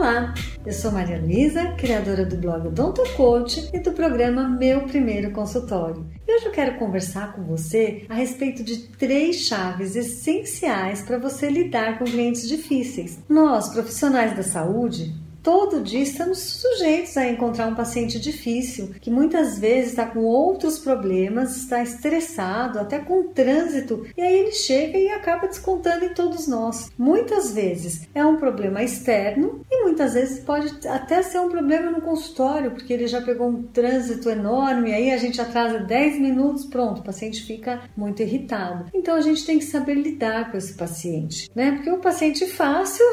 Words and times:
Olá, 0.00 0.32
eu 0.64 0.72
sou 0.72 0.90
Maria 0.90 1.20
Luísa, 1.20 1.72
criadora 1.72 2.24
do 2.24 2.34
blog 2.34 2.68
Odonto 2.68 3.02
Coach 3.18 3.68
e 3.70 3.78
do 3.80 3.92
programa 3.92 4.48
Meu 4.48 4.84
Primeiro 4.84 5.30
Consultório. 5.30 6.06
Hoje 6.26 6.46
eu 6.46 6.52
quero 6.52 6.78
conversar 6.78 7.34
com 7.34 7.44
você 7.44 8.06
a 8.08 8.14
respeito 8.14 8.64
de 8.64 8.88
três 8.96 9.42
chaves 9.46 9.94
essenciais 9.94 11.02
para 11.02 11.18
você 11.18 11.50
lidar 11.50 11.98
com 11.98 12.06
clientes 12.06 12.48
difíceis. 12.48 13.18
Nós, 13.28 13.68
profissionais 13.68 14.34
da 14.34 14.42
saúde, 14.42 15.12
Todo 15.42 15.80
dia 15.80 16.02
estamos 16.02 16.38
sujeitos 16.38 17.16
a 17.16 17.26
encontrar 17.26 17.66
um 17.66 17.74
paciente 17.74 18.20
difícil, 18.20 18.94
que 19.00 19.10
muitas 19.10 19.58
vezes 19.58 19.90
está 19.90 20.04
com 20.04 20.20
outros 20.20 20.78
problemas, 20.78 21.56
está 21.56 21.82
estressado, 21.82 22.78
até 22.78 22.98
com 22.98 23.28
trânsito, 23.28 24.06
e 24.16 24.20
aí 24.20 24.38
ele 24.40 24.52
chega 24.52 24.98
e 24.98 25.08
acaba 25.08 25.46
descontando 25.46 26.04
em 26.04 26.12
todos 26.12 26.46
nós. 26.46 26.90
Muitas 26.98 27.52
vezes 27.52 28.06
é 28.14 28.24
um 28.24 28.36
problema 28.36 28.82
externo 28.82 29.64
e 29.70 29.82
muitas 29.82 30.12
vezes 30.12 30.40
pode 30.40 30.86
até 30.86 31.22
ser 31.22 31.38
um 31.38 31.48
problema 31.48 31.90
no 31.90 32.02
consultório, 32.02 32.72
porque 32.72 32.92
ele 32.92 33.06
já 33.06 33.22
pegou 33.22 33.48
um 33.48 33.62
trânsito 33.62 34.28
enorme, 34.28 34.92
aí 34.92 35.10
a 35.10 35.16
gente 35.16 35.40
atrasa 35.40 35.78
10 35.78 36.20
minutos, 36.20 36.66
pronto, 36.66 37.00
o 37.00 37.04
paciente 37.04 37.42
fica 37.44 37.82
muito 37.96 38.22
irritado. 38.22 38.90
Então 38.92 39.14
a 39.14 39.20
gente 39.22 39.46
tem 39.46 39.58
que 39.58 39.64
saber 39.64 39.94
lidar 39.94 40.50
com 40.50 40.58
esse 40.58 40.74
paciente, 40.74 41.50
né? 41.54 41.72
Porque 41.72 41.90
o 41.90 41.98
paciente 41.98 42.46
fácil 42.46 43.04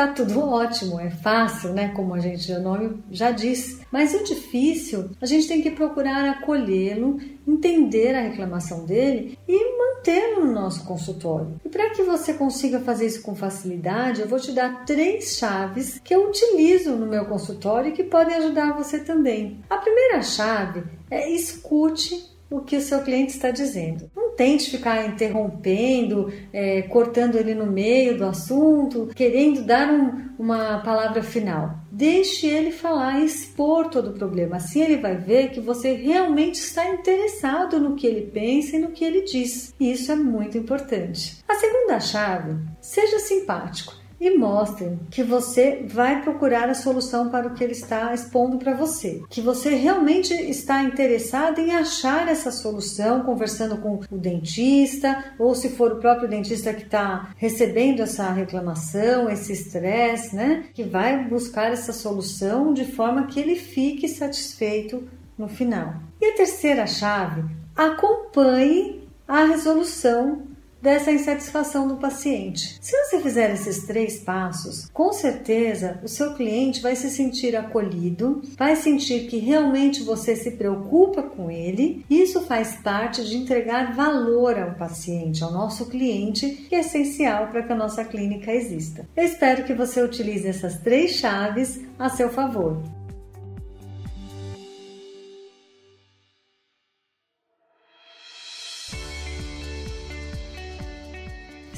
Tá 0.00 0.06
tudo 0.06 0.40
ótimo, 0.40 0.98
é 0.98 1.10
fácil, 1.10 1.74
né? 1.74 1.88
Como 1.88 2.14
a 2.14 2.20
gente 2.20 2.48
já 2.48 2.58
nome 2.58 3.04
já 3.10 3.32
disse. 3.32 3.82
Mas 3.92 4.14
o 4.14 4.24
difícil, 4.24 5.10
a 5.20 5.26
gente 5.26 5.46
tem 5.46 5.60
que 5.60 5.72
procurar 5.72 6.26
acolhê-lo, 6.30 7.18
entender 7.46 8.14
a 8.14 8.22
reclamação 8.22 8.86
dele 8.86 9.38
e 9.46 9.76
mantê-lo 9.76 10.46
no 10.46 10.52
nosso 10.52 10.86
consultório. 10.86 11.60
E 11.62 11.68
para 11.68 11.90
que 11.90 12.02
você 12.02 12.32
consiga 12.32 12.80
fazer 12.80 13.08
isso 13.08 13.20
com 13.20 13.34
facilidade, 13.34 14.22
eu 14.22 14.26
vou 14.26 14.40
te 14.40 14.52
dar 14.52 14.86
três 14.86 15.36
chaves 15.36 16.00
que 16.02 16.14
eu 16.14 16.30
utilizo 16.30 16.92
no 16.92 17.06
meu 17.06 17.26
consultório 17.26 17.90
e 17.90 17.94
que 17.94 18.04
podem 18.04 18.36
ajudar 18.36 18.72
você 18.72 19.00
também. 19.00 19.60
A 19.68 19.76
primeira 19.76 20.22
chave 20.22 20.82
é 21.10 21.30
escute 21.30 22.24
o 22.50 22.62
que 22.62 22.78
o 22.78 22.80
seu 22.80 23.02
cliente 23.02 23.32
está 23.32 23.50
dizendo. 23.50 24.10
Tente 24.40 24.70
ficar 24.70 25.06
interrompendo, 25.06 26.32
é, 26.50 26.80
cortando 26.80 27.36
ele 27.36 27.54
no 27.54 27.66
meio 27.66 28.16
do 28.16 28.24
assunto, 28.24 29.10
querendo 29.14 29.62
dar 29.66 29.92
um, 29.92 30.30
uma 30.38 30.78
palavra 30.78 31.22
final. 31.22 31.74
Deixe 31.92 32.46
ele 32.46 32.70
falar 32.70 33.20
e 33.20 33.26
expor 33.26 33.90
todo 33.90 34.08
o 34.08 34.14
problema. 34.14 34.56
Assim 34.56 34.80
ele 34.80 34.96
vai 34.96 35.14
ver 35.14 35.50
que 35.50 35.60
você 35.60 35.92
realmente 35.92 36.54
está 36.54 36.88
interessado 36.88 37.78
no 37.78 37.96
que 37.96 38.06
ele 38.06 38.30
pensa 38.30 38.76
e 38.76 38.78
no 38.78 38.92
que 38.92 39.04
ele 39.04 39.24
diz. 39.24 39.74
E 39.78 39.92
isso 39.92 40.10
é 40.10 40.16
muito 40.16 40.56
importante. 40.56 41.36
A 41.46 41.56
segunda 41.56 42.00
chave: 42.00 42.56
seja 42.80 43.18
simpático 43.18 44.00
e 44.20 44.36
mostrem 44.36 45.00
que 45.10 45.22
você 45.22 45.86
vai 45.88 46.20
procurar 46.22 46.68
a 46.68 46.74
solução 46.74 47.30
para 47.30 47.48
o 47.48 47.54
que 47.54 47.64
ele 47.64 47.72
está 47.72 48.12
expondo 48.12 48.58
para 48.58 48.74
você, 48.74 49.22
que 49.30 49.40
você 49.40 49.70
realmente 49.70 50.34
está 50.34 50.82
interessado 50.82 51.58
em 51.58 51.74
achar 51.74 52.28
essa 52.28 52.50
solução, 52.50 53.22
conversando 53.22 53.78
com 53.78 54.00
o 54.10 54.18
dentista, 54.18 55.32
ou 55.38 55.54
se 55.54 55.70
for 55.70 55.92
o 55.92 55.96
próprio 55.96 56.28
dentista 56.28 56.74
que 56.74 56.82
está 56.82 57.30
recebendo 57.36 58.00
essa 58.02 58.30
reclamação, 58.30 59.30
esse 59.30 59.52
estresse, 59.52 60.36
né? 60.36 60.64
Que 60.74 60.84
vai 60.84 61.24
buscar 61.24 61.72
essa 61.72 61.92
solução 61.92 62.74
de 62.74 62.84
forma 62.84 63.26
que 63.26 63.40
ele 63.40 63.56
fique 63.56 64.06
satisfeito 64.06 65.08
no 65.38 65.48
final. 65.48 65.94
E 66.20 66.26
a 66.26 66.34
terceira 66.34 66.86
chave, 66.86 67.44
acompanhe 67.74 69.08
a 69.26 69.44
resolução 69.44 70.42
dessa 70.80 71.12
insatisfação 71.12 71.86
do 71.86 71.96
paciente. 71.96 72.78
Se 72.80 72.96
você 73.04 73.20
fizer 73.20 73.52
esses 73.52 73.86
três 73.86 74.20
passos, 74.20 74.88
com 74.92 75.12
certeza 75.12 76.00
o 76.02 76.08
seu 76.08 76.34
cliente 76.34 76.80
vai 76.80 76.96
se 76.96 77.10
sentir 77.10 77.54
acolhido, 77.56 78.42
vai 78.56 78.76
sentir 78.76 79.26
que 79.26 79.38
realmente 79.38 80.02
você 80.02 80.34
se 80.34 80.52
preocupa 80.52 81.22
com 81.22 81.50
ele. 81.50 82.04
Isso 82.08 82.40
faz 82.42 82.76
parte 82.76 83.24
de 83.24 83.36
entregar 83.36 83.94
valor 83.94 84.58
ao 84.58 84.74
paciente, 84.74 85.44
ao 85.44 85.52
nosso 85.52 85.86
cliente, 85.86 86.66
que 86.68 86.74
é 86.74 86.80
essencial 86.80 87.48
para 87.48 87.62
que 87.62 87.72
a 87.72 87.76
nossa 87.76 88.04
clínica 88.04 88.52
exista. 88.52 89.08
Eu 89.16 89.24
espero 89.24 89.64
que 89.64 89.74
você 89.74 90.02
utilize 90.02 90.46
essas 90.46 90.78
três 90.78 91.12
chaves 91.12 91.80
a 91.98 92.08
seu 92.08 92.30
favor. 92.30 92.80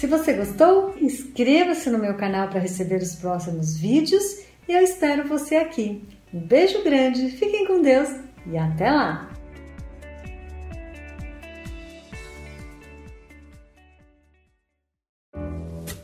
Se 0.00 0.06
você 0.06 0.32
gostou, 0.32 0.94
inscreva-se 0.98 1.90
no 1.90 1.98
meu 1.98 2.14
canal 2.14 2.48
para 2.48 2.58
receber 2.58 3.02
os 3.02 3.16
próximos 3.16 3.76
vídeos 3.76 4.22
e 4.66 4.72
eu 4.72 4.82
espero 4.82 5.28
você 5.28 5.56
aqui. 5.56 6.02
Um 6.32 6.40
beijo 6.40 6.82
grande, 6.82 7.28
fiquem 7.32 7.66
com 7.66 7.82
Deus 7.82 8.08
e 8.46 8.56
até 8.56 8.90
lá! 8.90 9.30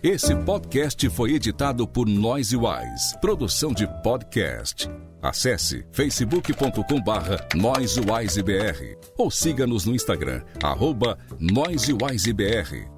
Esse 0.02 0.36
podcast 0.36 1.08
foi 1.08 1.32
editado 1.32 1.88
por 1.88 2.06
Noise 2.06 2.54
Wise, 2.54 3.18
produção 3.18 3.72
de 3.72 3.88
podcast. 4.02 4.90
Acesse 5.22 5.86
facebook.com 5.90 7.00
barra 7.00 7.38
ou 9.16 9.30
siga-nos 9.30 9.86
no 9.86 9.94
Instagram, 9.94 10.42
arroba 10.62 11.18
NoiseWiseBR. 11.40 12.95